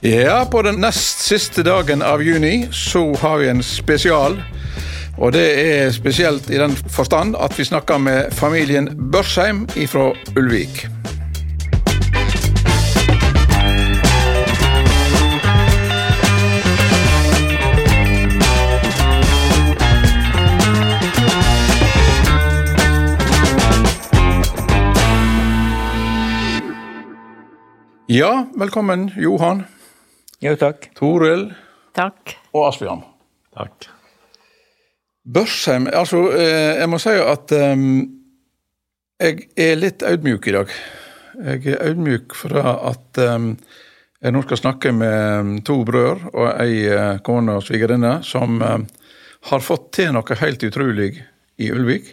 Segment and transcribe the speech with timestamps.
[0.00, 4.36] Ja, på den nest siste dagen av juni så har vi en spesial.
[5.18, 10.86] Og det er spesielt i den forstand at vi snakker med familien Børsheim fra Ulvik.
[28.08, 29.64] Ja, velkommen Johan,
[30.38, 30.84] Jo, takk.
[30.94, 31.48] Toril
[31.98, 32.36] Takk.
[32.54, 33.00] og Asbjørn.
[33.58, 33.88] Takk.
[35.28, 37.88] Børsheim, altså eh, jeg må si at um,
[39.18, 40.74] jeg er litt audmjuk i dag.
[41.42, 43.48] Jeg er audmjuk for at um,
[44.22, 46.86] jeg nå skal snakke med to brødre og ei
[47.26, 48.84] kone og svigerinne som um,
[49.50, 51.16] har fått til noe helt utrolig
[51.58, 52.12] i Ulvik.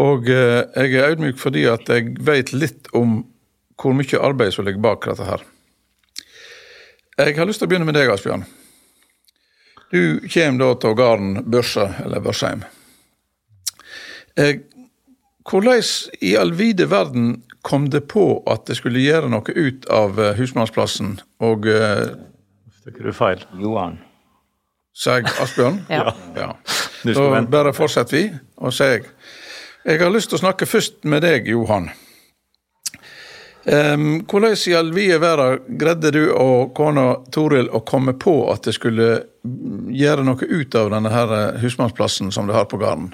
[0.00, 3.20] Og uh, jeg er audmjuk fordi at jeg vet litt om
[3.76, 5.44] hvor mye arbeid som ligger bak dette her.
[7.16, 8.42] Jeg har lyst til å begynne med deg, Asbjørn.
[9.88, 12.66] Du kommer da til gården Børse, eller Børsheim.
[14.36, 14.58] Eh,
[15.48, 15.80] hvordan
[16.20, 20.34] i all vide verden kom det på at det skulle gjøre noe ut av eh,
[20.36, 21.16] husmannsplassen?
[21.40, 23.48] Og Fikk Stykker du feil?
[23.64, 23.96] Johan.
[24.92, 25.86] sa jeg Asbjørn?
[25.88, 26.12] Ja.
[26.36, 26.52] ja.
[27.06, 28.26] Da bare fortsetter vi,
[28.60, 29.08] og sier jeg
[29.86, 31.88] Jeg har lyst til å snakke først med deg, Johan.
[33.66, 38.62] Um, hvordan i all vide verden greide du og kona Toril å komme på at
[38.68, 39.08] det skulle
[39.90, 43.08] gjøre noe ut av denne eh, husmannsplassen som du har på gården?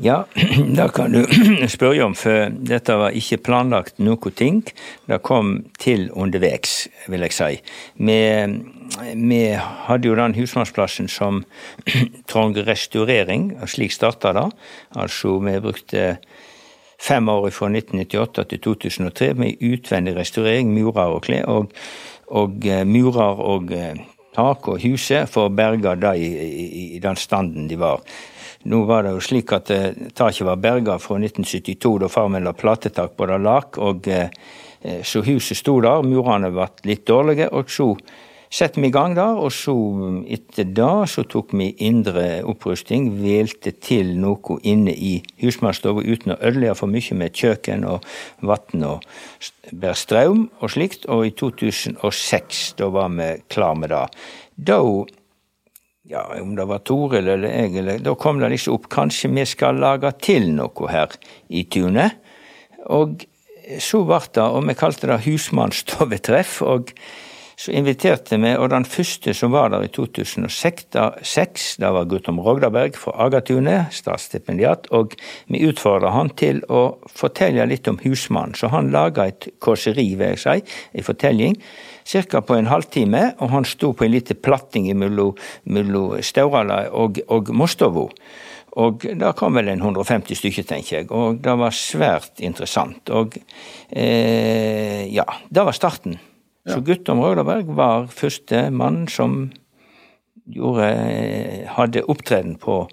[0.00, 0.24] Ja,
[0.78, 1.26] det kan du
[1.68, 4.62] spørre om, for dette var ikke planlagt noe ting.
[5.04, 7.50] Det kom til underveis, vil jeg si.
[8.00, 8.20] Vi,
[9.12, 9.42] vi
[9.86, 11.44] hadde jo den husmannsplassen som
[12.32, 14.48] trang restaurering, og slik starta det.
[14.96, 16.06] Altså, vi brukte
[17.02, 21.72] fem år fra 1998 til 2003 med utvendig restaurering, murer og klær, og,
[22.30, 23.98] og eh, murer og eh,
[24.36, 28.04] tak og huset for å berge det i, i, i den standen de var.
[28.70, 32.46] Nå var det jo slik at eh, taket var berga fra 1972, da far min
[32.46, 34.08] la platetak på det lak, og
[35.06, 37.92] så huset sto der, murene ble litt dårlige, og så
[38.52, 39.74] satte vi i gang der, og så
[40.28, 46.38] etter det så tok vi indre opprusting, velte til noe inne i husmannsstua uten å
[46.40, 48.04] ødelegge for mye med kjøkken og
[48.44, 49.08] vann og
[49.72, 54.04] bære strøm og slikt, og i 2006 da var vi klar med det.
[54.56, 54.78] Da
[56.12, 59.48] ja, om det var Toril eller jeg, eller, da kom det liksom opp kanskje vi
[59.48, 61.14] skal lage til noe her
[61.48, 62.18] i tunet.
[62.92, 63.22] Og
[63.80, 66.58] så ble det, og vi kalte det husmannsstovetreff.
[66.66, 66.90] og
[67.62, 70.88] så inviterte vi, og den første som var der i 2006,
[71.78, 75.14] da, var Guttorm Rogdaberg fra Agatunet, statsstipendiat, og
[75.46, 78.56] vi utfordra han til å fortelle litt om husmannen.
[78.58, 81.54] Så han laga et kåseri, vil jeg si, en fortelling,
[82.02, 82.42] ca.
[82.42, 88.08] på en halvtime, og han sto på en liten platting mellom Staurala og, og Mostovo.
[88.82, 93.14] Og da kom vel en 150 stykker, tenker jeg, og det var svært interessant.
[93.14, 93.38] Og
[93.92, 96.18] eh, ja, det var starten.
[96.68, 99.50] Så Guttorm Røglaberg var første mann som
[100.46, 100.86] gjorde,
[101.74, 102.84] hadde opptreden på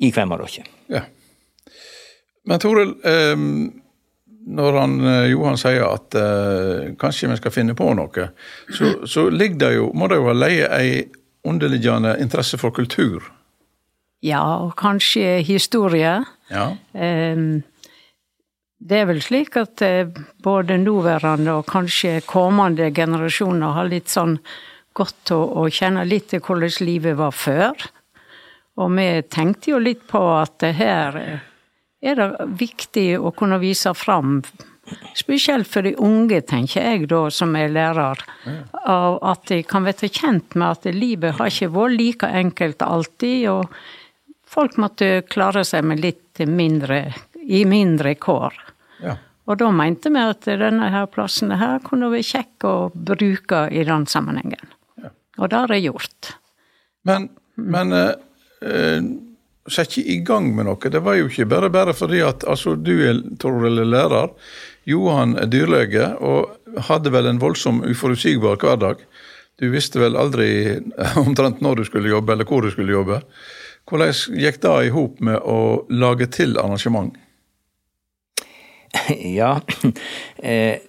[0.00, 0.68] i Kvemmadokket.
[0.88, 1.04] Ja.
[2.48, 3.36] Men Toril, eh,
[4.46, 8.30] når han, eh, Johan sier at eh, kanskje vi skal finne på noe,
[8.72, 10.94] så, så ligger det jo, må det jo ha leie ei
[11.46, 13.28] underliggende interesse for kultur.
[14.24, 16.18] Ja, og kanskje historie.
[16.50, 16.66] Ja.
[16.92, 17.62] Ehm,
[18.80, 20.08] Det er vel slik at eh,
[20.40, 24.38] både nåværende og kanskje kommende generasjoner har litt sånn
[24.96, 27.76] godt å, å kjenne litt til hvordan livet var før.
[28.80, 31.46] Og vi tenkte jo litt på at det her eh,
[32.00, 34.40] er det viktig å kunne vise fram,
[35.14, 38.24] spesielt for de unge, tenker jeg da, som er lærer,
[38.80, 43.50] av at de kan være kjent med at livet har ikke vært like enkelt alltid,
[43.52, 47.04] og folk måtte klare seg med litt mindre,
[47.44, 48.56] i mindre kår.
[49.02, 49.16] Ja.
[49.50, 53.82] Og da mente vi at denne her plassen her kunne være kjekk å bruke i
[53.88, 54.76] den sammenhengen.
[55.40, 56.34] Og det har jeg gjort.
[57.08, 58.12] Men, men eh,
[58.62, 59.08] eh,
[59.70, 60.92] sette i gang med noe.
[60.92, 64.34] Det var jo ikke bare bare fordi at altså, du er Toril, er lærer,
[64.88, 69.02] Johan er dyrlege og hadde vel en voldsom uforutsigbar hverdag.
[69.60, 70.78] Du visste vel aldri
[71.24, 73.20] omtrent når du skulle jobbe eller hvor du skulle jobbe.
[73.90, 77.16] Hvordan gikk det i hop med å lage til arrangement?
[79.40, 79.60] Ja,
[80.38, 80.80] eh,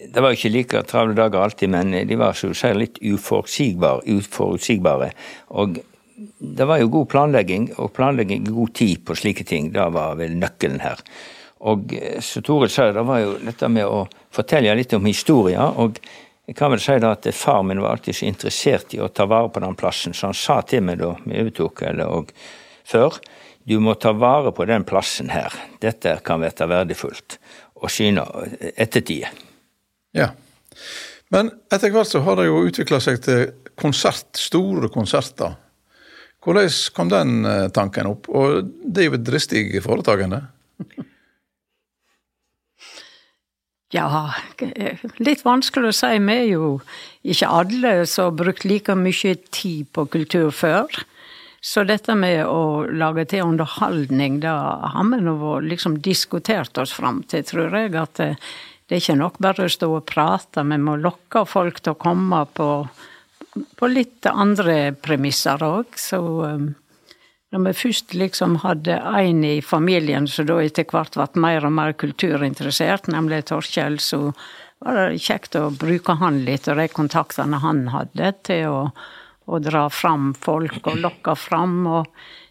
[0.00, 4.06] det var ikke like travle dager alltid, men de var så å si litt uforutsigbare,
[4.08, 5.10] uforutsigbare.
[5.60, 5.80] Og
[6.38, 9.70] det var jo god planlegging, og planlegging i god tid på slike ting.
[9.74, 11.02] Det var vel nøkkelen her.
[11.68, 15.68] Og eh, som Toril sa, det var jo dette med å fortelle litt om historia.
[15.82, 16.00] Og
[16.50, 19.22] Jeg kan vel si da at far min var alltid så interessert i å ta
[19.30, 22.32] vare på den plassen, så han sa til meg da vi overtok, eller og
[22.90, 23.20] før,
[23.62, 25.54] du må ta vare på den plassen her.
[25.78, 27.38] Dette kan være verdifullt
[27.80, 28.26] å Kina
[28.74, 29.26] ettertid.
[30.16, 30.30] Ja.
[31.30, 33.44] Men etter hvert så har det jo utvikla seg til
[33.80, 35.56] konsert, store konserter.
[36.40, 38.28] Hvordan kom den eh, tanken opp?
[38.32, 40.44] Og det er jo et dristig foretakende?
[43.90, 44.06] Ja,
[45.18, 46.10] litt vanskelig å si.
[46.22, 46.66] Vi er jo
[47.26, 50.86] ikke alle som har brukt like mye tid på kultur før.
[51.60, 57.20] Så dette med å lage til underholdning, det har vi nå liksom diskutert oss fram
[57.28, 57.92] til, tror jeg.
[58.00, 58.30] At det,
[58.88, 62.00] det er ikke nok bare å stå og prate, vi må lokke folk til å
[62.00, 62.70] komme på,
[63.76, 66.00] på litt andre premisser òg.
[66.00, 66.70] Så um,
[67.52, 71.76] når vi først liksom hadde en i familien som da etter hvert ble mer og
[71.76, 74.30] mer kulturinteressert, nemlig Torkjell, så
[74.80, 78.78] var det kjekt å bruke han litt, og de kontaktene han hadde, til å,
[79.50, 81.82] å dra fram folk og lokke fram.
[81.90, 82.06] Og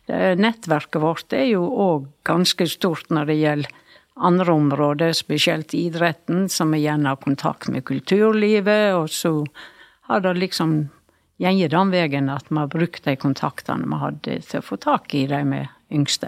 [0.10, 3.78] nettverket vårt er jo òg ganske stort når det gjelder
[4.20, 9.32] andre områder, spesielt idretten, som igjen har kontakt med kulturlivet, og så
[10.10, 10.90] har det liksom
[11.40, 15.16] gått den veien at vi har brukt de kontaktene vi hadde til å få tak
[15.16, 16.28] i de med yngste.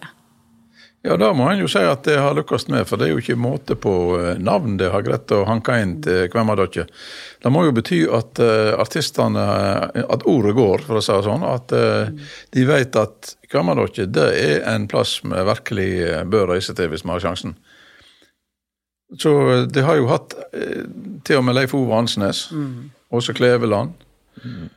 [1.01, 3.21] Ja, da må en jo si at det har lykkes med, for det er jo
[3.23, 6.85] ikke måte på eh, navn det har greid å hanke inn til hvem av dere.
[7.41, 9.45] Det må jo bety at uh, artistene
[10.03, 11.45] At ordet går, for å si det sånn.
[11.47, 12.11] At uh,
[12.53, 15.89] de vet at hvem av dere, det er en plass vi virkelig
[16.29, 17.55] bør reise til hvis vi har sjansen.
[19.17, 19.33] Så
[19.73, 20.85] de har jo hatt uh,
[21.25, 22.91] til og med Leif Ove Ansnes, mm.
[23.17, 23.97] Åse Kleveland.
[24.45, 24.69] Mm.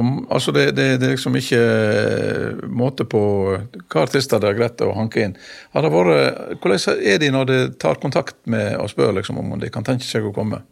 [0.00, 4.58] Om, altså det, det, det, er liksom ikke eh, måte på hva artister det er
[4.58, 5.38] greit å hanke inn.
[5.76, 9.58] Har det vært, hvordan er de når de tar kontakt med og spør liksom om
[9.60, 10.62] de kan tenke seg å komme?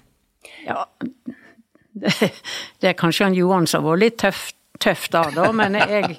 [0.65, 0.87] Ja,
[1.93, 2.15] det,
[2.81, 6.19] det er kanskje han Johan som har vært litt tøft tøft da, da, men jeg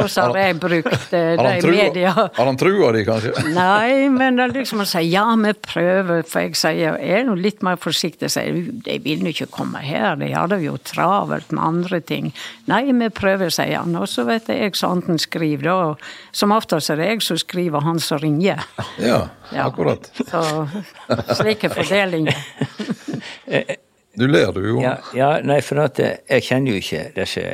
[0.00, 3.32] Og så har jeg brukt det de media Har han trua di, kanskje?
[3.54, 7.26] Nei, men det er liksom å si ja, vi prøver, for jeg sier jeg er
[7.28, 8.30] nå litt mer forsiktig.
[8.32, 12.32] Sier de vil nå ikke komme her, de har det jo travelt med andre ting.
[12.70, 13.96] Nei, vi prøver, sier han.
[13.98, 15.76] Og så vet jeg så han skriver, da.
[15.92, 18.64] Og som oftest er det jeg som skriver, han som ringer.
[19.02, 19.26] Ja,
[19.66, 20.10] akkurat.
[20.26, 22.36] Ja, så slike fordelinger.
[24.16, 24.78] Du ler du jo.
[24.80, 27.44] Ja, ja nei, for at eh, jeg kjenner jo ikke disse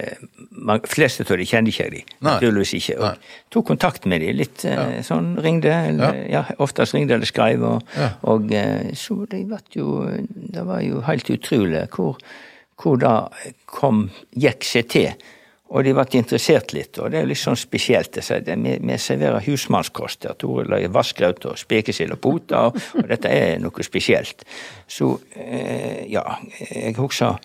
[0.50, 2.96] man, fleste av de kjenner ikke jeg de, naturligvis ikke.
[3.00, 3.32] Og nei.
[3.54, 5.02] tok kontakt med de litt eh, ja.
[5.06, 6.44] sånn, ringde, eller, ja.
[6.44, 6.56] ja.
[6.62, 7.98] oftest ringde eller skrev, og,
[8.30, 9.90] og eh, så de ble jo
[10.32, 12.18] Det var jo helt utrolig hvor,
[12.78, 13.16] hvor det
[13.70, 14.06] kom,
[14.38, 15.30] gikk seg til
[15.72, 18.18] og de ble interessert litt, og det er litt sånn spesielt.
[18.20, 23.32] Vi, vi serverer husmannskost der Tore lager vassgraut og spekesild og poter, og, og, dette
[23.32, 24.44] er noe spesielt.
[24.86, 26.26] Så eh, ja,
[26.68, 27.40] jeg husker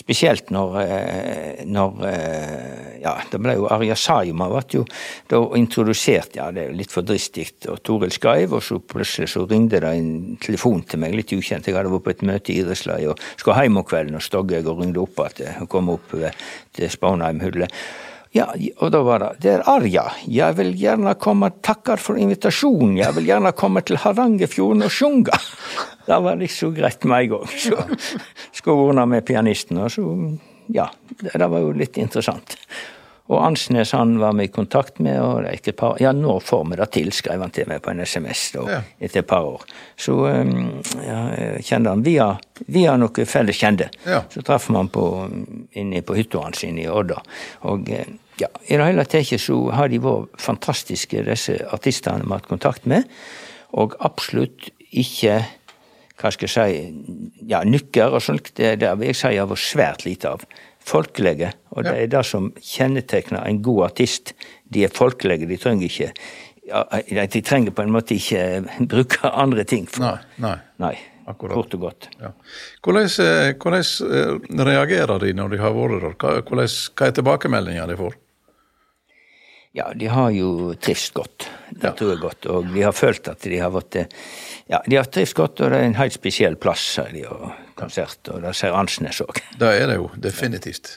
[0.00, 4.82] Spesielt når, eh, når eh, Ja, det ble jo Arja Saima ble jo
[5.30, 9.30] da introdusert, ja det er jo litt for dristig, og Toril skrev, og så plutselig
[9.32, 11.68] så ringte det en telefon til meg, litt ukjent.
[11.68, 14.52] Jeg hadde vært på et møte i idrettslaget og skulle hjem om kvelden, og stod
[14.52, 17.80] jeg og ringte opp at jeg kom opp til Spanheim-hullet.
[18.30, 18.46] Ja,
[18.78, 20.04] og da var det Det er Arja.
[20.30, 22.94] Jeg vil gjerne komme takker for invitasjonen.
[23.00, 25.40] Jeg vil gjerne komme til Hardangerfjorden og sjunga.
[26.06, 27.50] Det var liksom greit en gang.
[27.50, 27.76] Så
[28.60, 30.06] skulle ordne med pianisten, og så
[30.70, 30.86] Ja,
[31.18, 32.54] det var jo litt interessant.
[33.30, 36.36] Og Ansnes han var vi i kontakt med, og det gikk et par Ja, nå
[36.42, 38.80] får vi det til, skrev han til meg på en SMS da, ja.
[38.98, 39.66] etter et par år.
[39.94, 42.26] Så um, ja, jeg kjente han via,
[42.66, 43.86] via noe felles kjente.
[44.02, 44.24] Ja.
[44.34, 45.04] Så traff man på,
[45.78, 47.20] inne på hytta hans inne i Odda.
[47.70, 47.92] Og
[48.40, 52.50] ja, i det hele tatt så har de vært fantastiske, disse artistene vi har hatt
[52.50, 53.06] kontakt med.
[53.78, 55.38] Og absolutt ikke
[56.20, 59.50] hva skal jeg si, ja, nykker og sånt, det, det vil jeg si av har
[59.54, 60.44] vært svært lite av
[60.90, 61.52] folkelige.
[61.76, 64.34] Og det er det som kjennetegner en god artist.
[64.72, 65.48] De er folkelige.
[65.50, 66.12] De trenger ikke
[66.70, 68.62] ja, De trenger på en måte ikke
[68.92, 69.88] bruke andre ting.
[69.90, 70.04] For.
[70.06, 70.56] Nei, nei.
[70.82, 70.94] nei.
[71.30, 71.54] Akkurat.
[71.54, 72.08] Kort og godt.
[72.18, 72.32] Ja.
[72.82, 76.42] Hvordan, eh, hvordan, eh, reagerer de når de har vært der?
[76.42, 78.16] Hva er tilbakemeldinga de får?
[79.72, 81.46] Ja, de har jo trivst godt.
[81.70, 81.92] Det ja.
[81.94, 82.46] tror jeg godt.
[82.50, 84.00] Og de har følt at de har vært
[84.70, 87.52] Ja, de har trivst godt, og det er en helt spesiell plass, her, de, og
[87.78, 88.18] konsert.
[88.32, 89.38] Og det ser Ansnes òg.
[89.60, 90.96] Det er det jo, definitivt.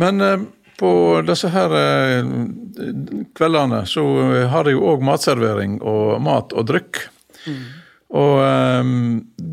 [0.00, 0.46] Men eh,
[0.80, 0.92] på
[1.28, 2.32] disse her eh,
[3.36, 4.06] kveldene så
[4.52, 7.04] har de jo òg matservering og mat og drykk.
[7.44, 7.62] Mm.
[8.10, 8.92] Og eh,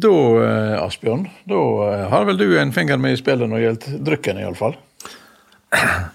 [0.08, 3.66] da, eh, Asbjørn, da eh, har vel du en finger med i spillet når det
[3.68, 4.80] gjelder drikken, iallfall?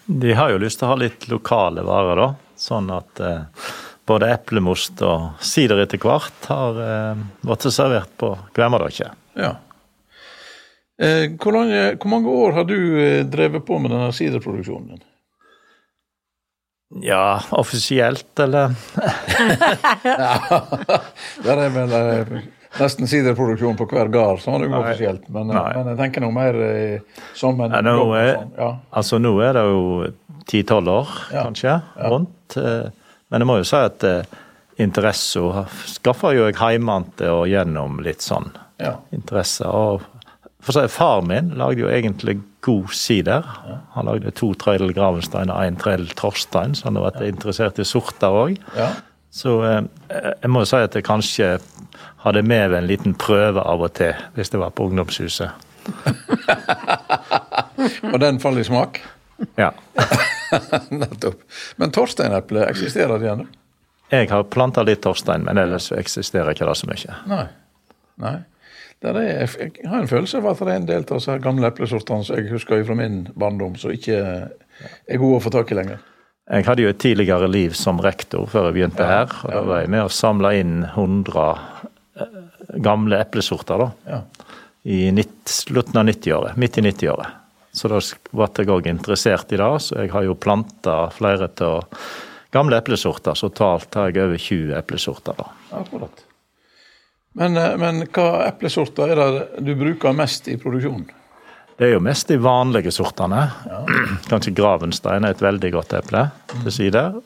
[0.06, 2.28] De har jo lyst til å ha litt lokale varer, da.
[2.58, 3.70] Sånn at eh,
[4.08, 9.10] både eplemost og sider etter hvert har eh, blitt servert på Glemmerdokje.
[9.38, 9.54] Ja.
[11.02, 15.04] Eh, hvor, lange, hvor mange år har du eh, drevet på med denne siderproduksjonen din?
[17.02, 18.74] Ja, offisielt, eller
[20.04, 20.58] ja,
[21.46, 21.94] Der er vel
[22.80, 25.28] nesten siderproduksjon på hver gard, sånn er det jo offisielt.
[25.28, 27.02] Men, eh, men jeg tenker noe mer
[27.34, 28.52] som en Ja, nå jobb sånn.
[28.58, 28.70] Ja.
[28.92, 30.12] Altså, nå er det jo
[30.46, 31.44] ti-tolv år, Ja.
[31.44, 32.56] kanskje, rundt.
[32.56, 32.90] Eh,
[33.32, 34.22] Men jeg må jo si at eh,
[34.78, 38.96] interessa skaffa jo jeg heimante og gjennom litt sånn Ja.
[39.12, 39.64] interesse.
[39.66, 40.02] Og
[40.60, 43.42] for å si, far min lagde jo egentlig god sider.
[43.94, 47.84] Han lagde to Trøydel Gravenstein og én Trøydel Torstein, så han har vært interessert i
[47.84, 48.58] sorter òg.
[49.32, 49.80] Så eh,
[50.42, 51.54] jeg må si at jeg kanskje
[52.22, 55.50] hadde med en liten prøve av og til, hvis det var på ungdomshuset.
[58.12, 59.00] Og den faller i smak?
[59.58, 59.70] Ja.
[61.02, 61.40] Nettopp.
[61.80, 63.46] Men Torsteineple, eksisterer det ennå?
[64.12, 67.12] Jeg har planta litt Torstein, men ellers eksisterer ikke det så mye.
[67.30, 67.46] Nei.
[68.20, 68.36] Nei.
[69.02, 72.22] Er, jeg har en følelse av at det er en del av disse gamle eplesortene
[72.28, 75.98] som jeg husker fra min barndom, som ikke er gode å få tak i lenger.
[76.50, 79.30] Jeg hadde jo et tidligere liv som rektor før jeg begynte her.
[79.44, 81.44] og Da var jeg med og samla inn 100
[82.18, 82.40] eh,
[82.82, 84.18] gamle eplesorter da, Ja.
[84.84, 85.12] i
[85.46, 86.56] slutten av 90-året.
[86.58, 87.38] Midt i 90-året.
[87.72, 88.00] Så da
[88.34, 91.86] ble jeg òg interessert i det, så jeg har jo planta flere av
[92.52, 93.34] gamle eplesorter.
[93.38, 95.34] Så totalt har jeg over 20 eplesorter.
[95.38, 95.48] da.
[95.78, 96.24] Akkurat.
[97.34, 101.06] Men, eh, men hva eplesorter er det du bruker mest i produksjonen?
[101.82, 103.40] Det er jo mest de vanlige sortene.
[104.30, 106.20] Kanskje Gravenstein er et veldig godt eple
[106.52, 107.16] til sider.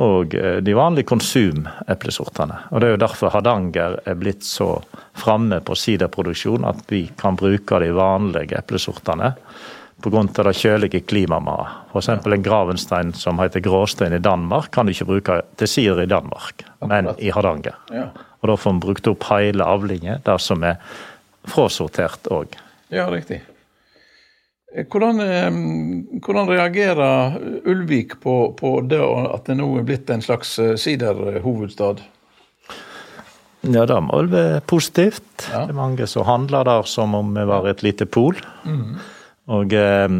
[0.00, 2.56] Og eh, de vanlige konsumeplesortene.
[2.70, 4.70] Og Det er jo derfor Hardanger er blitt så
[5.12, 9.34] framme på siderproduksjon at vi kan bruke de vanlige eplesortene
[10.00, 10.24] pga.
[10.40, 11.76] det kjølige klimaet.
[11.92, 12.08] F.eks.
[12.08, 16.64] en Gravenstein som heter Gråstein i Danmark, kan du ikke bruke til sider i Danmark,
[16.80, 17.76] men i Hardanger.
[18.40, 20.80] Og Da får vi brukt opp hele avlingen, det som er
[21.44, 22.56] fråsortert òg.
[22.88, 23.51] ja riktig.
[24.74, 25.50] Eh, Hvordan, eh,
[26.24, 27.38] hvordan reagerer
[27.68, 32.02] Ulvik på, på det at det nå er blitt en slags eh, siderhovedstad?
[33.62, 35.22] Ja, det må vel være positivt.
[35.52, 35.66] Ja.
[35.68, 38.34] Det er mange som handler der som om vi var et lite pol.
[39.52, 40.16] Og eh,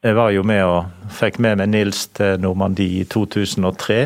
[0.00, 3.98] jeg var jo med og fikk med meg Nils til Normandie i 2003.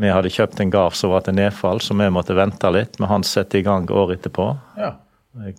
[0.00, 2.96] Vi hadde kjøpt en gard som var til nedfall, så vi måtte vente litt.
[3.00, 4.46] Men han satte i gang året etterpå.
[4.80, 4.94] Ja.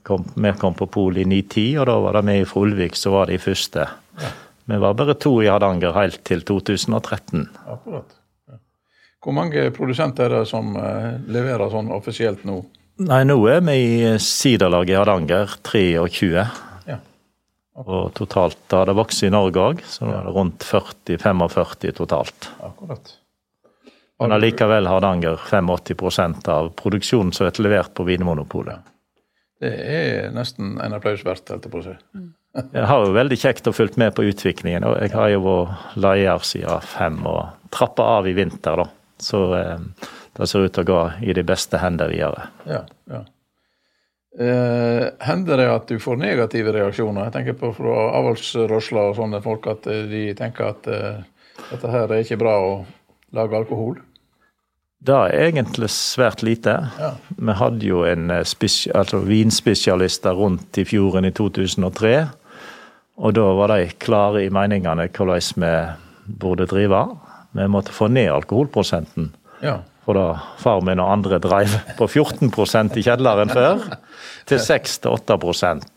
[0.04, 3.16] Kom, vi kom på polet i 9-10, og da var det vi i Ulvik som
[3.16, 3.86] var de første.
[4.68, 7.46] Vi var bare to i Hardanger helt til 2013.
[7.72, 8.18] Akkurat.
[8.51, 8.60] Ja.
[9.24, 12.60] Hvor mange produsenter er det som eh, leverer sånn offisielt nå?
[13.01, 16.46] Nei, nå er vi i siderlaget i Hardanger 23.
[16.92, 17.00] Ja.
[17.82, 22.51] Og totalt har det vokst i Norge òg, så nå er det rundt 40-45 totalt.
[22.60, 23.16] Akkurat.
[24.22, 28.90] Men allikevel har Hardanger 85% av produksjonen som er levert på Vinmonopolet.
[29.62, 31.98] Det er nesten en applaus verdt, holdt jeg på å si.
[32.75, 34.84] Jeg har jo veldig kjekt og fulgt med på utviklingen.
[34.84, 38.89] og Jeg har jo vært leder siden fem og trappa av i vinter, da.
[39.22, 42.50] Så eh, det ser ut til å gå i de beste hender videre.
[42.68, 43.22] Ja, ja.
[44.39, 47.27] Eh, hender det at du får negative reaksjoner?
[47.27, 51.20] Jeg tenker på fra avlsrørsler og sånne folk at eh, de tenker at eh,
[51.74, 52.72] dette her er ikke bra å
[53.36, 54.00] lage alkohol.
[55.01, 56.75] Det er egentlig svært lite.
[57.00, 57.15] Ja.
[57.34, 58.46] Vi hadde jo en eh,
[58.93, 62.13] altså vinspesialister rundt i fjorden i 2003.
[63.22, 65.74] Og da var de klare i meningene hvordan vi
[66.41, 67.01] burde drive.
[67.58, 69.31] Vi måtte få ned alkoholprosenten.
[69.62, 69.79] Ja.
[70.05, 73.84] For da far min og andre drev på 14% i kjelleren før,
[74.50, 75.36] til 6-8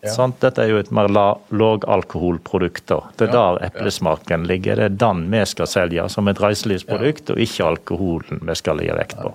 [0.04, 0.11] ja.
[0.12, 0.37] Sant?
[0.44, 2.92] Dette er jo et mer lågalkoholprodukt.
[3.16, 4.76] Det er der eplesmaken ligger.
[4.76, 8.99] Det er den vi skal selge som et reiselivsprodukt, og ikke alkoholen vi skal legge
[9.00, 9.32] vekt på.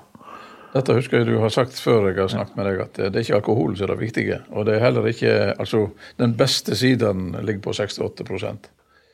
[0.70, 3.24] Dette husker jeg du har sagt før jeg har snakket med deg, at det er
[3.24, 4.38] ikke alkohol som er det viktige.
[4.54, 5.88] Og det er heller ikke Altså,
[6.22, 8.70] den beste siden ligger på 6-8%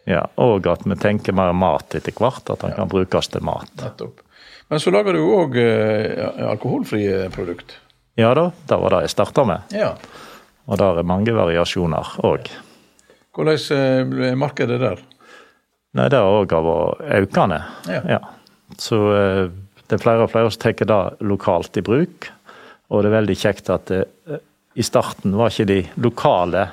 [0.06, 3.72] Ja, Og at vi tenker mer mat etter hvert, at den kan brukes til mat.
[3.80, 4.25] Nettopp.
[4.70, 7.78] Men så lager du òg eh, alkoholfrie produkt.
[8.18, 9.76] Ja da, det var det jeg starta med.
[9.76, 9.92] Ja.
[10.66, 12.50] Og der er mange variasjoner òg.
[13.36, 15.04] Hvordan eh, er markedet der?
[15.96, 17.62] Nei, det har òg vært økende.
[17.88, 18.22] Ja.
[18.82, 19.44] Så eh,
[19.86, 22.30] det er flere og flere som tar det lokalt i bruk.
[22.90, 24.42] Og det er veldig kjekt at det, eh,
[24.76, 26.66] i starten var ikke de lokale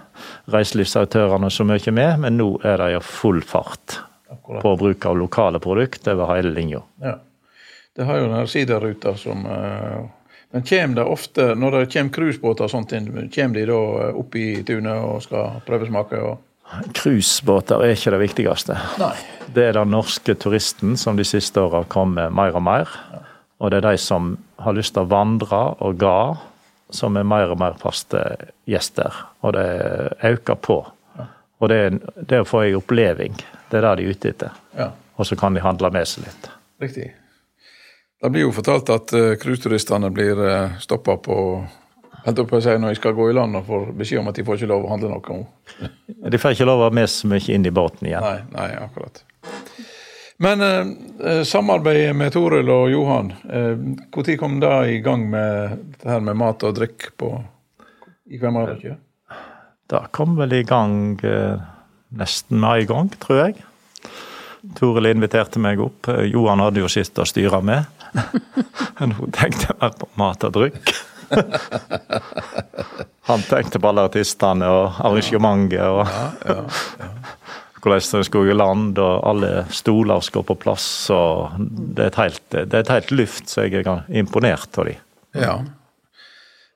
[0.50, 4.62] reiselivsaktørene så mye med, men nå er det jo full fart Akkurat.
[4.64, 6.80] på bruk av lokale produkter over hele linja.
[7.02, 7.14] Ja.
[7.96, 10.04] Det har jo den sideruta som eh,
[10.52, 14.16] Men kommer det ofte, når det kommer cruisebåter og sånt inn, kommer de da eh,
[14.20, 16.20] opp i tunet og skal prøvesmake?
[16.20, 16.38] og
[16.96, 18.76] Cruisebåter er ikke det viktigste.
[19.00, 19.12] Nei.
[19.52, 22.88] Det er den norske turisten som de siste åra kommet mer og mer.
[23.60, 24.32] Og det er de som
[24.64, 26.16] har lyst til å vandre og ga,
[26.92, 28.22] som er mer og mer faste
[28.68, 29.12] gjester,
[29.44, 29.66] og det
[30.32, 30.78] øker på.
[31.62, 31.80] Og det,
[32.28, 33.36] det å få ei oppleving,
[33.70, 34.56] det er det de er ute etter.
[34.76, 36.48] Ja, Og så kan de handle med seg litt.
[36.80, 37.12] riktig.
[38.22, 41.38] Det blir jo fortalt at uh, blir uh, stoppa på
[42.22, 44.44] Venter på si når de skal gå i land og får beskjed om at de
[44.46, 45.38] får ikke lov å handle noe.
[46.30, 48.22] De får ikke lov å ha med så mye inn i båten igjen.
[48.22, 49.24] Nei, nei, akkurat.
[50.42, 50.92] Men eh,
[51.26, 56.22] eh, samarbeidet med Toril og Johan, når uh, kom det i gang med det her
[56.22, 57.32] med mat og drikk på,
[58.30, 58.94] i Kvemmarøkje?
[59.92, 61.60] Det kom vel i gang eh,
[62.16, 63.58] nesten med en gang, tror jeg.
[64.78, 66.08] Toril inviterte meg opp.
[66.08, 68.01] Eh, Johan hadde jo sitt å styre med.
[68.98, 70.92] Men hun tenkte mer på mat og drikk.
[73.30, 76.06] Han tenkte på alle artistene og arrangementet og
[77.82, 81.10] hvordan det skulle i land, og alle stoler skal på plass.
[81.10, 84.86] og Det er et helt, det er et helt luft, så jeg er imponert av
[84.86, 85.00] dem.
[85.34, 85.56] Ja.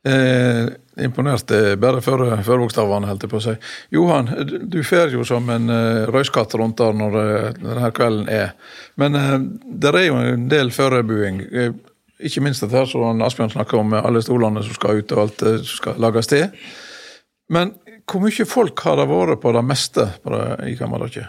[0.06, 0.66] Eh,
[1.02, 3.54] imponert er bare før- førbokstavene, holdt jeg på å si.
[3.90, 4.28] Johan,
[4.70, 8.52] du- fer jo som en uh, røyskatt rundt der når eh, denne kvelden er.
[8.96, 11.40] Men uh, det er jo en del forbereding.
[11.50, 11.72] Eh,
[12.30, 15.24] ikke minst dette her som Asbjørn snakker om, med alle stolene som skal ut og
[15.26, 16.46] alt eh, som skal lages til.
[17.52, 17.74] Men
[18.06, 21.26] hvor mye folk har det vært på det meste på det, i Kammerløkje?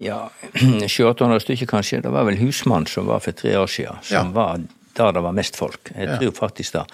[0.00, 2.00] Ja, 700-800 stykker kanskje.
[2.06, 4.32] Det var vel husmann som var for tre år siden, som Ja.
[4.32, 4.60] var
[4.98, 5.92] der det var mest folk.
[5.94, 6.84] Jeg tror faktisk det.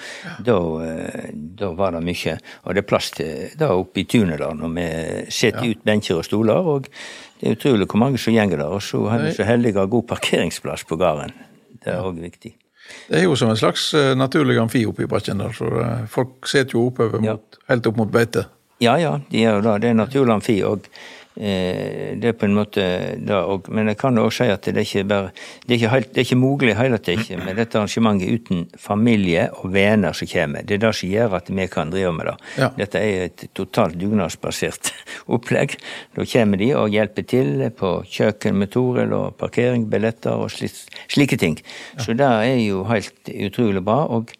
[0.46, 2.37] Da, eh, da var det mye.
[2.64, 4.88] Og det er plass til det oppe i tunet der, når vi
[5.32, 6.68] setter ut benker og stoler.
[6.75, 6.90] Og
[7.40, 8.75] det er utrolig hvor mange som gjenger der.
[8.76, 11.34] Og så er vi så heldige å ha god parkeringsplass på gården.
[11.84, 12.54] Det er òg viktig.
[13.08, 16.04] Det er jo som en slags eh, naturlig amfi oppe i bakken der, så eh,
[16.11, 18.50] folk sitter jo oppover mot, helt opp mot beitet.
[18.82, 19.78] Ja, ja, de er jo det.
[19.84, 20.58] Det er naturlig amfi.
[20.66, 20.88] Og
[21.35, 22.83] det er på en måte
[23.19, 23.67] det òg.
[23.75, 25.31] Men jeg kan også si at det er ikke bare
[25.64, 29.49] Det er ikke, helt, det er ikke mulig hele tiden med dette arrangementet uten familie
[29.59, 30.62] og venner som kommer.
[30.62, 32.37] Det er det som gjør at vi kan drive med det.
[32.59, 32.70] Ja.
[32.79, 34.92] Dette er et totalt dugnadsbasert
[35.35, 35.75] opplegg.
[36.14, 40.77] Da kommer de og hjelper til på kjøkken med Toril og parkering, billetter og slik,
[41.11, 41.59] slike ting.
[41.99, 44.05] Så det er jo helt utrolig bra.
[44.07, 44.31] og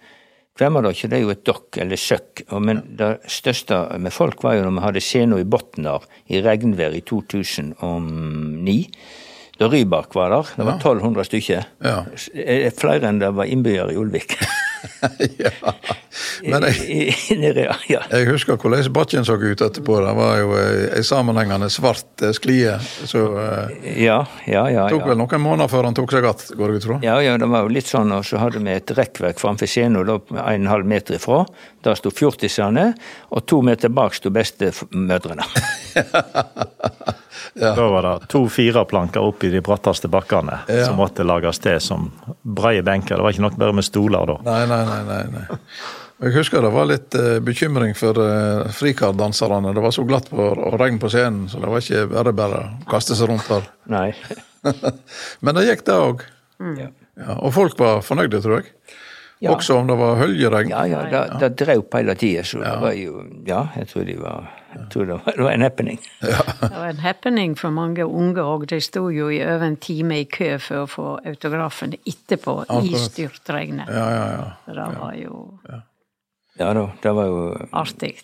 [0.55, 4.67] Kvemmerløkje det er jo et dokk, eller søkk, men det største med folk var jo
[4.69, 8.77] når vi hadde scenen i bunnen der, i regnvær i 2009.
[9.59, 10.53] Da Rybak var der.
[10.55, 11.67] Det var 1200 stykker.
[11.83, 11.97] Ja.
[12.35, 14.37] Eh, Flere enn det var innbyggere i Ulvik.
[15.45, 15.51] ja.
[16.45, 19.99] Men jeg, jeg husker hvordan bakken så ut etterpå.
[20.05, 22.77] Det var jo ei ei sammenhengende svart eh, sklie.
[23.09, 24.21] Så eh, Ja,
[24.51, 24.87] ja, ja.
[24.93, 27.01] tok vel noen måneder før han tok seg att, går jeg ut fra.
[27.07, 30.03] Ja, ja, det var jo litt sånn, og så hadde vi et rekkverk framfor scenen,
[30.05, 31.45] en og en halv meter ifra.
[31.85, 32.93] Der sto fjortisene,
[33.31, 35.47] og to meter bak sto bestemødrene.
[37.55, 40.87] Da var det to fireplanker opp i de bratteste bakkene Ja.
[40.89, 42.09] som måtte lages til som
[42.43, 43.17] breie benker.
[43.17, 44.39] Det var ikke nok bare med stoler da.
[44.47, 45.03] Nei, nei, nei.
[45.11, 45.61] nei, nei.
[46.25, 49.73] Jeg husker det var litt eh, bekymring for uh, frikarddanserne.
[49.75, 52.61] Det var så glatt på, og regn på scenen, så det var ikke bare bare
[52.65, 53.67] å kaste seg rundt der.
[53.91, 54.09] Nei.
[55.45, 56.23] Men det gikk, det òg.
[56.79, 56.91] Ja.
[57.19, 58.71] Ja, og folk var fornøyde, tror jeg.
[59.45, 59.53] Ja.
[59.53, 60.71] Også om det var høljeregn.
[60.73, 64.07] Ja, ja, det, det drev på hele tida, så det var jo Ja, jeg tror
[64.09, 66.01] de var Jeg tror det var, det var en happening.
[66.25, 68.65] Det var en happening for mange unge òg.
[68.73, 72.97] De sto jo i over en time i kø for å få autografen etterpå i
[72.99, 73.93] styrtregnet.
[73.93, 74.49] Ja, ja, ja.
[74.65, 75.45] Så det var jo
[76.59, 77.47] Ja da, det var jo
[77.85, 78.15] artig.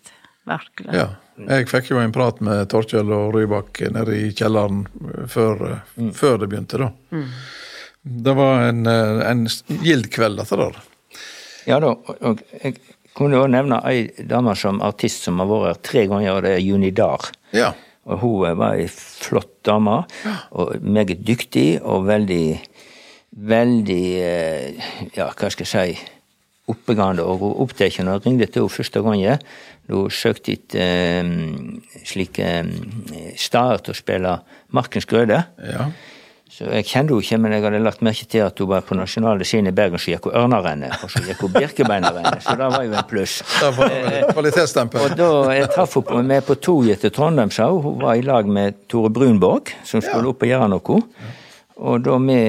[0.48, 0.94] Virkelig.
[0.96, 1.09] ja.
[1.40, 4.87] Jeg fikk jo en prat med Torkjell og Rybak nede i kjelleren
[5.30, 6.12] før, mm.
[6.16, 6.90] før det begynte, da.
[8.02, 9.46] Det var en, eh, en
[9.85, 10.80] gild kveld, dette der.
[11.68, 12.76] Ja da, og, jeg
[13.16, 16.54] kunne jo nevne ei dame som artist som har vært her tre ganger, og det
[16.56, 17.30] er Juni Dahr.
[17.56, 17.72] Ja.
[18.10, 20.02] Og hun eh, var ei flott dame,
[20.56, 22.44] og meget dyktig og veldig
[23.30, 26.08] Veldig eh, Ja, hva skal jeg si
[26.70, 28.00] Oppegående og opptatt.
[28.02, 29.44] Når jeg ringte til henne første gangen,
[29.86, 32.70] da hun søkte etter um, slike um,
[33.34, 34.34] steder til å spille
[34.76, 35.40] Markens Grøde.
[35.66, 35.88] ja.
[36.50, 38.96] Så jeg kjente henne ikke, men jeg hadde lagt merke til at hun var på
[38.98, 42.70] nasjonale scene i Bergen, så gikk hun Ørnarennet, og så gikk hun Birkebeinerrennet, så det
[42.74, 43.36] var jo en pluss.
[43.78, 45.04] Var et kvalitetsstempel.
[45.04, 47.84] Og da jeg traff henne med på toget til Trondheim, sa hun.
[47.84, 50.98] Hun var i lag med Tore Brunborg, som skulle opp og gjøre noe.
[51.80, 52.40] Og da vi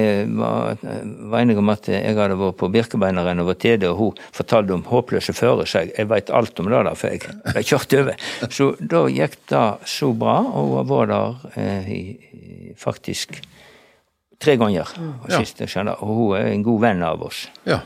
[0.42, 4.76] var, var enige om at jeg hadde vært på Birkebeinerrennet over TD, og hun fortalte
[4.76, 7.96] om håpløse fører, så jeg, jeg veit alt om det, da, for jeg ble kjørt
[8.02, 8.28] over.
[8.50, 11.96] Så da gikk det så bra, og hun var der eh,
[12.82, 13.40] faktisk
[14.42, 14.88] tre ganger.
[15.24, 15.40] Og Ja.
[15.70, 17.80] skjønner, og hun er en god venn av oss, Ja.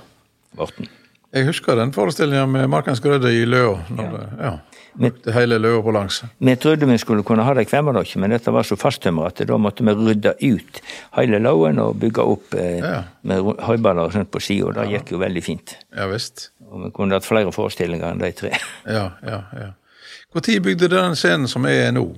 [0.58, 0.88] Morten.
[1.36, 3.78] Jeg husker den forestillinga med Markens Grøde i Løa.
[3.90, 4.58] når Ja.
[4.98, 6.24] Brukte hele Løa på langs.
[6.40, 9.42] Vi trodde vi skulle kunne ha det hver dag, men dette var så fasttømra at
[9.46, 10.80] da måtte vi rydde ut
[11.18, 13.04] hele lågen og bygge opp eh, Ja.
[13.24, 14.72] med høyballer og sånt på sida.
[14.72, 15.76] Det gikk jo veldig fint.
[15.94, 16.50] Ja visst.
[16.72, 18.52] Og vi kunne hatt flere forestillinger enn de tre.
[18.88, 19.70] Ja, ja, ja.
[20.34, 22.16] Når bygde dere den scenen som er nå?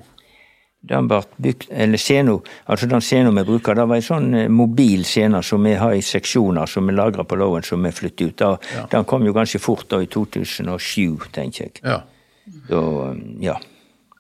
[0.90, 3.02] Den ble bygd, eller scena, altså den
[3.36, 6.88] vi bruker, det var en sånn eh, mobil scene som vi har i seksjoner som
[6.88, 8.38] vi lagrer på låven som vi flytter ut.
[8.38, 11.82] Da, Den kom jo ganske fort da i 2007, tenker jeg.
[11.84, 12.02] Ja.
[12.70, 13.60] Da, eh, ja.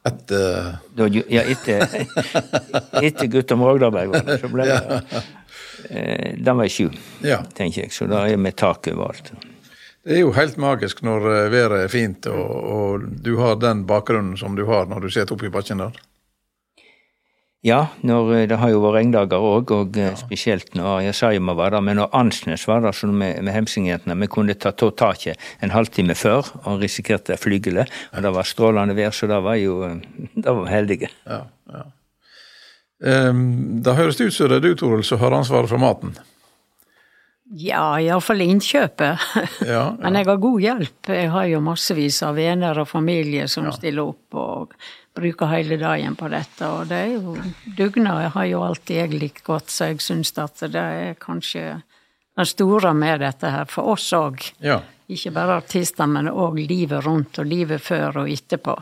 [0.07, 1.83] Et, eh, Da, ja, etter,
[3.07, 4.79] etter Gutta Mågdaberg, var så ble det
[5.89, 6.89] eh, Den var i sju,
[7.23, 7.41] ja.
[7.57, 7.93] tenker jeg.
[7.93, 9.33] Så da er vi tak overalt.
[10.07, 14.37] Det er jo helt magisk når været er fint og, og du har den bakgrunnen
[14.39, 15.97] som du har når du sitter oppe i bakken der.
[17.65, 20.11] Ja, når, eh, det har jo vært regndager òg, og ja.
[20.19, 21.81] spesielt når Jasaima var der.
[21.81, 25.73] Men når Ansnes var der så med, med Hemsingjentene, vi kunne ta ta taket en
[25.73, 27.89] halvtime før og risikerte flygelet.
[28.13, 29.97] Og det var strålende vær, så da var jo eh,
[30.35, 31.11] Da var vi heldige.
[31.25, 31.85] Ja, ja.
[32.97, 36.15] Um, da høres det ut som det er du, Toril, som har ansvaret for maten.
[37.47, 39.21] Ja, iallfall innkjøpet.
[39.67, 41.09] Ja, Men jeg har god hjelp.
[41.13, 44.73] Jeg har jo massevis av venner og familie som stiller opp og
[45.17, 46.67] bruker hele dagen på dette.
[46.67, 47.37] Og det er jo
[47.77, 48.31] dugnad.
[48.35, 51.79] Har jo alltid jeg likt godt, så jeg syns at det er kanskje
[52.37, 54.51] det store med dette her for oss òg.
[54.61, 54.81] ja.
[55.07, 58.73] Ikke bare artister, men òg livet rundt, og livet før og etterpå.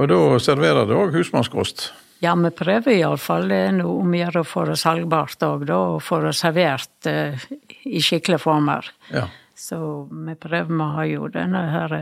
[0.00, 1.90] Og da serverer det òg husmannskost.
[2.24, 3.50] Ja, vi prøver iallfall.
[3.52, 5.80] Det er noe om å gjøre å få det salgbart òg, da.
[5.94, 7.44] Og få det servert eh,
[7.84, 8.88] i skikkelige former.
[9.12, 9.26] Ja.
[9.54, 9.78] Så
[10.08, 11.96] vi prøver, vi har jo denne her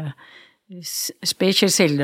[0.73, 1.13] eh, s-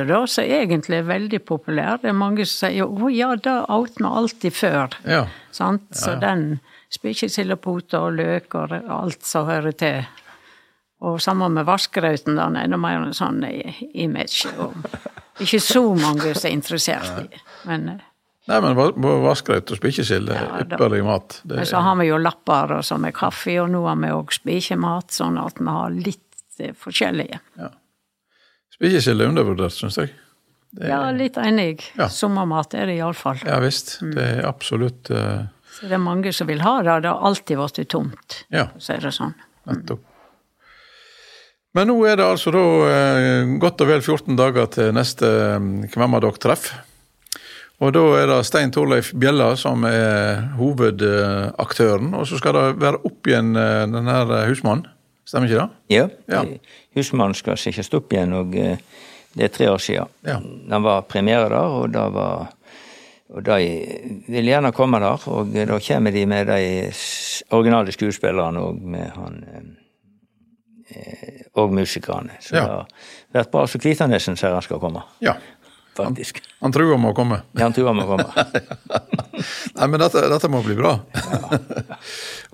[0.07, 1.98] da, som egentlig er veldig populær.
[2.02, 4.94] Det er mange som sier 'Å ja, det åt vi alltid før'.
[5.07, 5.26] Ja.
[5.50, 5.83] Sant?
[5.92, 10.07] Så den spekesildepoter og løk og alt som hører til.
[11.00, 14.46] Og sammen med vaskerauten, den er enda mer en sånn eh, image.
[14.59, 14.74] Og
[15.38, 17.40] ikke så mange som er interessert i.
[17.68, 18.04] Men eh,
[18.48, 18.78] Nei, men
[19.26, 21.42] vaskeraut og spekesild er Ja, ypperlig mat.
[21.44, 24.09] Det men så har vi jo lapper og så med kaffe, og nå har vi
[24.09, 26.72] òg spekemat, sånn at vi har litt eh,
[28.81, 29.03] forskjellige.
[29.03, 30.14] ikke er undervurdert, syns jeg.
[30.85, 31.81] Ja, litt enig.
[31.97, 32.09] Ja.
[32.12, 33.41] Sommermat er det iallfall.
[33.47, 33.99] Ja visst.
[34.03, 35.47] Det er absolutt uh...
[35.79, 37.03] Så det er mange som vil ha det.
[37.05, 39.35] Det har alltid blitt tomt, Ja, så er det sånn.
[39.69, 40.03] nettopp.
[41.77, 45.67] Men nå er det altså da eh, godt og vel 14 dager til neste eh,
[45.93, 46.73] Kvemmadokk-treff.
[47.79, 52.11] Og da er det Stein Torleif Bjella som er hovedaktøren.
[52.19, 54.88] Og så skal det være opp igjen eh, den her husmannen.
[55.29, 55.95] Stemmer ikke det?
[55.95, 56.07] Ja.
[56.33, 56.43] Ja.
[56.97, 58.79] Husmannen skal sjekkes opp igjen, og eh,
[59.37, 60.09] det er tre år siden.
[60.25, 60.38] Ja.
[60.41, 62.55] Den var premiere der, og det var
[63.29, 63.57] og de
[64.33, 66.61] vil gjerne komme der, og da kommer de med de
[67.53, 69.35] originale skuespillerne og med han
[70.91, 72.31] eh, og musikerne.
[72.41, 72.61] Så Ja.
[72.62, 72.87] det har
[73.45, 73.67] vært bra.
[73.67, 75.35] Så Kvitanesen sier han skal komme, Ja.
[75.99, 76.41] Faktisk.
[76.65, 77.41] Han truer med å komme.
[77.59, 78.29] Ja, han tror han må komme.
[79.79, 80.95] Nei, men dette, dette må bli bra.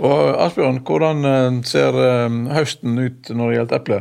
[0.08, 4.00] og Asbjørn, hvordan eh, ser eh, høsten ut når det gjelder eple?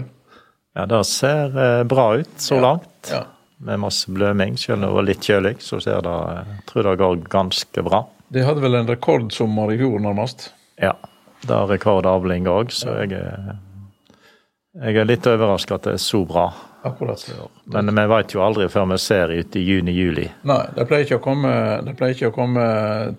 [0.73, 3.11] Ja, det ser eh, bra ut så langt.
[3.11, 3.25] Ja.
[3.63, 4.57] Med masse bløming.
[4.59, 8.03] Selv om det var litt kjølig, så ser det, jeg tror det går ganske bra.
[8.33, 10.49] De hadde vel en rekordsommer i fjor, nærmest.
[10.81, 10.95] Ja.
[11.43, 13.57] Det er rekordavling òg, så jeg er,
[14.79, 16.47] jeg er litt overraska at det er så bra.
[16.83, 17.23] Akkurat.
[17.71, 20.25] Men vi veit jo aldri før vi ser ut i juni-juli.
[20.49, 21.51] Nei, det pleier ikke å komme,
[21.85, 22.65] det pleier ikke å komme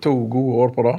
[0.05, 0.95] to gode år på det.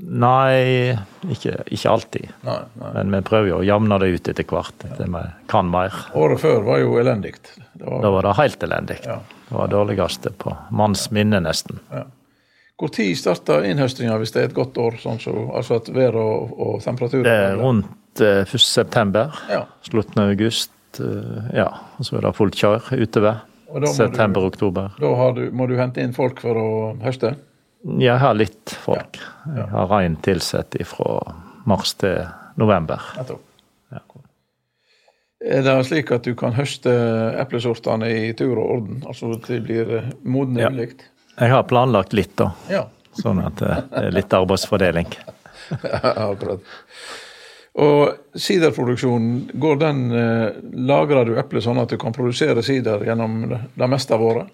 [0.00, 0.96] Nei,
[1.28, 2.30] ikke, ikke alltid.
[2.46, 2.92] Nei, nei.
[2.96, 4.86] Men vi prøver jo å jevne det ut etter hvert.
[4.88, 5.94] Etter vi kan mer.
[6.16, 7.34] Året før var jo elendig.
[7.74, 8.96] Var, Da var det helt elendig.
[9.04, 9.18] Ja.
[9.50, 11.80] Det var dårligste på manns minne, nesten.
[12.80, 14.96] Hvor tid starter innhøstinga hvis det er et godt år?
[15.02, 18.56] Sånn så, altså at vær og, og temperatur Det er rundt eh, 1.
[18.64, 19.34] september.
[19.52, 19.66] Ja.
[19.84, 20.72] Slutten av august.
[20.98, 23.44] Eh, ja, og så er det fullt kjør utover.
[23.94, 24.96] September-oktober.
[24.98, 26.70] Da har du, må du hente inn folk for å
[27.04, 27.36] høste?
[28.02, 29.20] Jeg har litt folk.
[29.54, 31.20] Jeg har rein tilsatt fra
[31.70, 32.18] mars til
[32.60, 32.98] november.
[35.40, 36.90] Er det slik at du kan høste
[37.40, 38.98] eplesortene i tur og orden?
[39.08, 40.68] Altså at de blir eh, modne Ja.
[40.68, 41.06] ulikt?
[41.40, 42.50] Jeg har planlagt litt, da.
[42.68, 42.82] Ja.
[43.16, 45.08] Sånn at eh, det er litt arbeidsfordeling.
[45.80, 46.60] ja, Akkurat.
[47.78, 53.44] Og siderproduksjonen, går den eh, Lagrer du eple sånn at du kan produsere sider gjennom
[53.78, 54.48] det meste av året?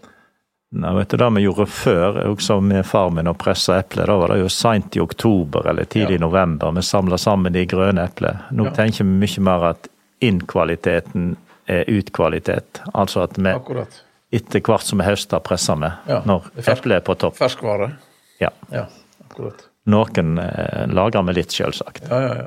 [0.76, 4.16] Nei, vet du, Det vi gjorde før, også med far min og pressa epler, da
[4.20, 6.26] var det jo seint i oktober eller tidlig i Ja.
[6.26, 6.72] november.
[6.76, 8.42] Vi samla sammen de grønne eplene.
[8.52, 8.70] Nå Ja.
[8.70, 9.88] tenker vi mye mer at
[10.20, 11.36] inn-kvaliteten
[11.68, 12.82] er ut-kvalitet.
[12.94, 14.02] Altså at vi Akkurat.
[14.32, 17.36] etter hvert som vi høster, presser vi Ja, når eplet er på topp.
[17.38, 17.92] Ferskvare.
[18.40, 18.50] Ja.
[18.72, 18.86] Ja,
[19.30, 19.64] akkurat.
[19.86, 22.08] Noen eh, lager vi litt, selvsagt.
[22.10, 22.46] Ja, ja, ja.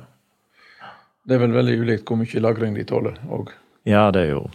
[1.29, 3.51] Det er vel veldig ulikt hvor mye lagring de tåler òg.
[3.85, 4.47] Ja, det er jo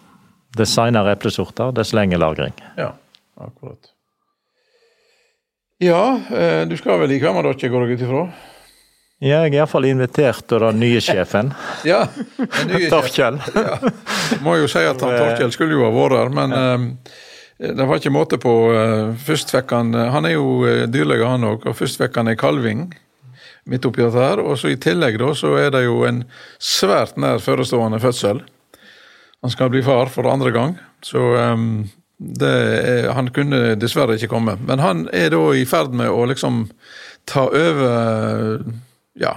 [0.59, 2.53] Dess seinere eplesorter, dess lenger lagring.
[2.79, 2.93] Ja,
[3.43, 3.89] akkurat.
[5.83, 8.21] Ja, eh, du skal vel i Kvemmadokje, går jeg ut ifra?
[9.25, 11.51] Ja, jeg er iallfall invitert av den nye sjefen,
[11.91, 12.05] Ja.
[12.39, 12.91] den nye.
[12.93, 13.41] Torkjell.
[13.59, 13.79] Ja.
[14.47, 16.87] Må jo si at han Torkjell skulle jo ha vært her, men eh,
[17.75, 18.55] det var ikke måte på.
[18.75, 22.21] eh, først fikk han eh, Han er jo eh, dyrlege, han òg, og først fikk
[22.23, 22.87] han ei kalving
[23.71, 24.41] midt oppi dette her.
[24.45, 26.23] Og så i tillegg da, så er det jo en
[26.63, 28.43] svært nær forestående fødsel.
[29.45, 31.21] Han skal bli far for andre gang, så
[31.53, 31.85] um,
[32.17, 34.55] det er, han kunne dessverre ikke komme.
[34.65, 36.65] Men han er da i ferd med å liksom
[37.29, 38.65] ta over
[39.21, 39.35] Ja,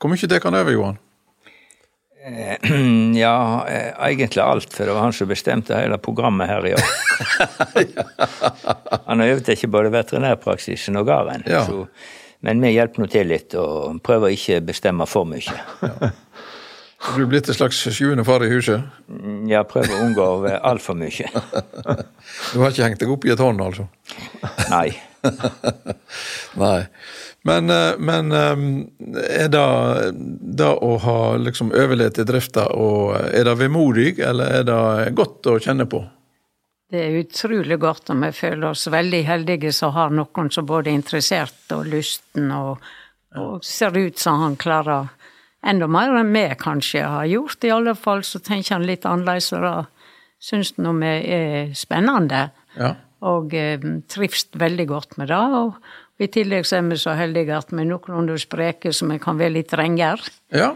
[0.00, 0.98] hvor mye tar han over, Johan?
[2.26, 2.68] Eh,
[3.16, 6.88] Ja, eh, egentlig alt, for det var han som bestemte hele programmet her i år.
[9.06, 11.64] Han har øvd ikke både veterinærpraksisen og gården, Ja.
[11.64, 11.86] så-
[12.44, 15.56] men vi hjelper nå til litt og prøver ikke å bestemme for mye.
[17.14, 18.82] Du er blitt en slags sjuende far i huset?
[19.46, 20.26] Ja, prøver å unngå
[20.58, 21.28] altfor mye.
[22.52, 23.86] Du har ikke hengt deg opp i et hånd, altså?
[24.72, 24.88] Nei.
[26.64, 26.80] Nei.
[27.46, 28.64] Men, eh, men eh,
[29.44, 29.66] er det
[30.58, 35.46] det å ha liksom overlevd i drifta, og er det vemodig, eller er det godt
[35.52, 36.02] å kjenne på?
[36.90, 40.92] Det er utrolig godt, og vi føler oss veldig heldige som har noen som både
[40.92, 42.84] er interessert og lysten, og,
[43.34, 45.08] og ser ut som han klarer
[45.66, 47.64] enda mer enn vi kanskje har gjort.
[47.66, 49.74] I alle fall så tenker han litt annerledes, og det
[50.46, 52.46] syns nå vi er spennende.
[52.78, 52.94] Ja.
[53.26, 55.42] Og eh, trives veldig godt med det.
[55.58, 59.18] Og i tillegg så er vi så heldige at vi er noenlunde spreke, så vi
[59.22, 60.22] kan være litt strenger.
[60.54, 60.74] Ja.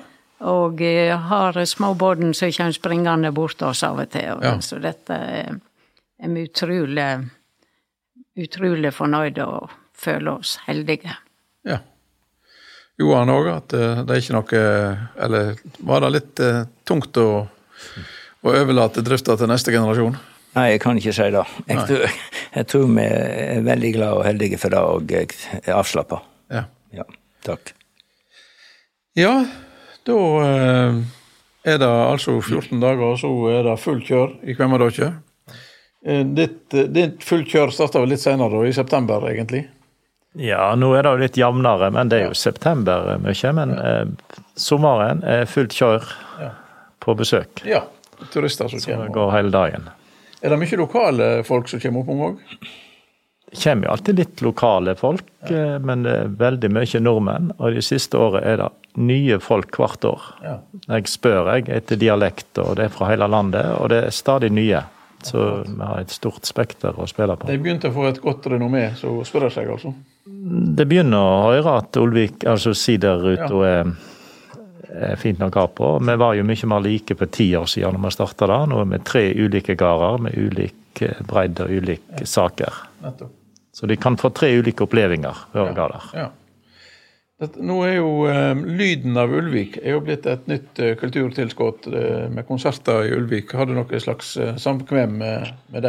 [0.49, 4.33] Og eh, har småbåten som kommer springende bort oss av og til.
[4.39, 4.57] Og, Ja.
[4.65, 5.61] Så dette er,
[6.21, 7.09] er vi utrolig,
[8.37, 11.17] utrolig fornøyde og føler oss heldige.
[11.65, 11.81] ja.
[13.01, 14.59] Johan òg, at eh, det er ikke noe
[15.25, 15.55] Eller
[15.89, 20.19] var det litt eh, tungt å, å overlate drifta til neste generasjon?
[20.59, 21.45] Nei, jeg kan ikke si det.
[21.71, 22.05] Jeg tror,
[22.59, 25.31] jeg tror vi er veldig glade og heldige for det, og jeg
[25.63, 26.21] er avslappa.
[26.51, 26.65] Ja.
[26.91, 27.07] Ja,
[27.47, 27.71] takk.
[29.19, 29.35] Ja,
[30.09, 31.01] da eh,
[31.71, 35.13] er det altså 14 dager, og så er det fullt kjør i Kvemmadokje.
[36.07, 39.67] Eh, ditt, ditt fullt kjør starta litt senere, i september egentlig?
[40.39, 43.53] Ja, nå er det jo litt jevnere, men det er jo september mye.
[43.57, 46.07] Men eh, sommeren er fullt kjør
[46.41, 46.51] Ja.
[47.03, 47.65] på besøk.
[47.67, 47.83] Ja.
[48.33, 49.07] Turister som som kommer.
[49.09, 49.15] kommer.
[49.17, 49.89] går hele dagen.
[50.43, 52.39] Er det mye lokale folk som kommer opp om òg?
[53.51, 55.79] Det kommer jo alltid litt lokale folk, ja.
[55.83, 57.51] men det er veldig mye nordmenn.
[57.59, 58.69] Og de siste året er det
[59.01, 60.29] nye folk hvert år.
[60.45, 60.55] Ja.
[60.95, 64.53] Jeg spør jeg etter dialekt, og det er fra hele landet, og det er stadig
[64.55, 64.85] nye.
[65.23, 67.49] Så vi har et stort spekter å spille på.
[67.51, 69.93] De begynte å få et godt renommé, så spør jeg seg altså.
[70.81, 73.91] Det begynner å høre at Olvik, altså siderruta er,
[75.11, 75.91] er fint nok å ha på.
[76.09, 78.61] Vi var jo mye mer like for ti år siden når vi starta det.
[78.73, 82.83] Nå er vi tre ulike gårder med ulik eh, bredde og ulike saker.
[83.05, 83.37] Nettopp.
[83.73, 86.09] Så de kan få tre ulike opplevelser hver gårder.
[86.17, 86.27] Ja.
[87.41, 92.27] Nå er jo eh, Lyden av Ulvik er jo blitt et nytt eh, kulturtilskudd eh,
[92.29, 93.55] med konserter i Ulvik.
[93.57, 95.89] Har du noe slags samkvem med, med?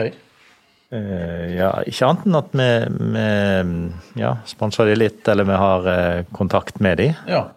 [0.96, 2.70] Eh, ja, ikke annet enn at vi,
[3.18, 5.92] vi ja, sponser de litt, eller vi har
[6.38, 7.12] kontakt med de.
[7.28, 7.50] Ja,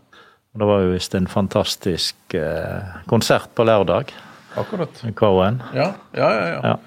[0.55, 2.39] Det var jo visst en fantastisk
[3.11, 4.11] konsert på lørdag.
[4.59, 5.03] akkurat.
[5.05, 5.63] med Cohen.
[5.75, 6.47] Ja, ja, ja.
[6.51, 6.79] ja.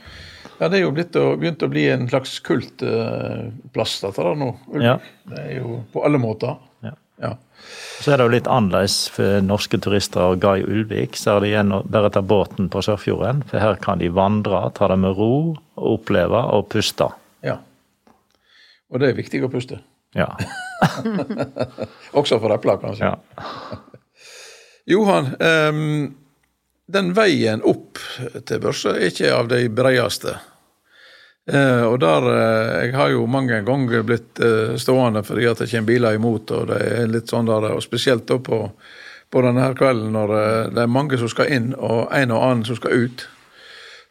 [0.60, 0.68] Ja.
[0.68, 4.58] det er jo å, begynt å bli en slags kultplass, dette da nå.
[4.68, 4.88] Ulvik.
[4.88, 5.00] Ja.
[5.24, 6.56] Det er jo på alle måter.
[7.22, 7.34] Ja.
[8.00, 11.18] Så er det jo litt annerledes for norske turister og Guy Ulvik.
[11.18, 14.62] Så er det igjen å bare ta båten på Sørfjorden, for her kan de vandre,
[14.78, 17.10] ta det med ro, oppleve og puste.
[17.46, 17.58] ja.
[18.88, 19.82] Og det er viktig å puste.
[20.16, 20.30] Ja.
[22.20, 23.10] Også for epler, kanskje.
[23.10, 23.18] ja.
[24.94, 26.16] Johan, um,
[26.88, 28.00] den veien opp
[28.48, 30.38] til børsa er ikke av de breieste.
[31.48, 35.70] Eh, og der eh, Jeg har jo mange ganger blitt eh, stående fordi at det
[35.72, 38.60] kommer biler imot, og det er litt sånn der, og spesielt da på,
[39.32, 40.34] på denne her kvelden når
[40.76, 43.28] det er mange som skal inn, og en og annen som skal ut.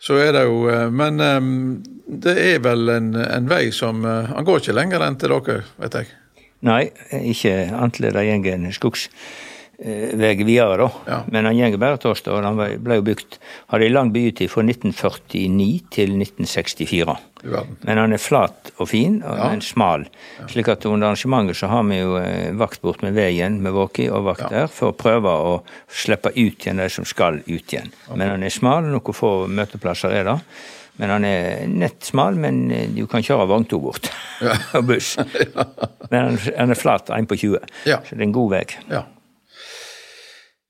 [0.01, 1.53] Så er det jo Men ehm,
[2.07, 5.97] det er vel en, en vei som Han går ikke lenger enn til dere, vet
[5.97, 6.11] jeg.
[6.69, 6.83] Nei,
[7.33, 9.09] ikke annerledes enn går
[9.79, 10.89] en skogsvei videre, da.
[11.07, 11.19] Ja.
[11.31, 14.63] Men han går bare til og Han ble- jo bygd Hadde en lang bytid fra
[14.63, 17.17] 1949 til 1964.
[17.43, 17.57] Du.
[17.85, 19.61] Men han er flat og fin, og Ja.
[19.61, 20.07] smal.
[20.49, 24.09] Slik at under arrangementet så har vi jo eh, vakt bort med veien med Våki
[24.11, 27.93] og vakt der, for å prøve å slippe ut igjen de som skal ut igjen.
[28.15, 30.41] Men han er smal, noen få møteplasser er det.
[30.99, 34.09] Men han er nett smal, men eh, du kan kjøre vogntog bort.
[34.75, 35.17] og buss.
[36.11, 37.59] Men han, er flat, 1 på 20.
[37.85, 37.99] Ja.
[38.07, 38.65] Så det er en god vei.
[38.91, 39.03] Ja.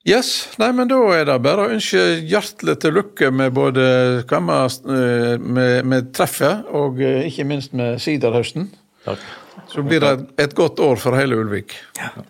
[0.07, 1.99] Yes, nei, men da er det bare å ønske
[2.31, 3.87] hjertelig til lykke med både
[4.23, 8.69] eh, med, med treffet og eh, ikke minst med siderhøsten.
[9.03, 9.25] Takk.
[9.67, 11.75] Så blir det et godt år for hele Ulvik,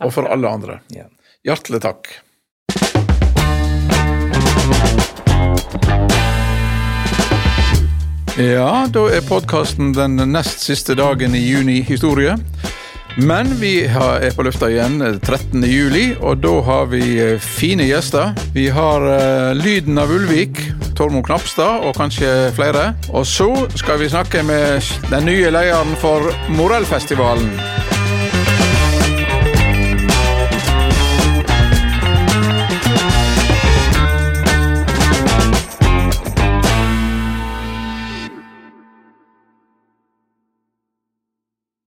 [0.00, 0.78] og for alle andre.
[1.44, 2.08] Hjertelig takk.
[8.40, 12.38] Ja, da er podkasten den nest siste dagen i juni historie.
[13.16, 15.62] Men vi er på lufta igjen 13.
[15.64, 18.36] juli, og da har vi eh, fine gjester.
[18.52, 20.60] Vi har eh, Lyden av Ulvik,
[20.98, 22.90] Tormod Knapstad og kanskje flere.
[23.16, 26.28] Og så skal vi snakke med den nye lederen for
[26.60, 27.56] Morellfestivalen.